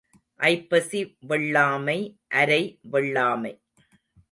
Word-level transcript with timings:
ஐப்பசி 0.47 1.01
வெள்ளாமை 1.31 1.97
அரை 2.41 2.61
வெள்ளாமை. 2.95 3.53